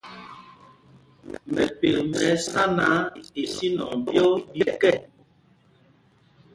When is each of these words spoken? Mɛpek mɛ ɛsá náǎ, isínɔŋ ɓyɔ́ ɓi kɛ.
Mɛpek 1.53 1.95
mɛ 2.09 2.19
ɛsá 2.33 2.63
náǎ, 2.77 2.95
isínɔŋ 3.43 3.91
ɓyɔ́ 4.05 4.31
ɓi 4.51 4.63
kɛ. 4.81 4.91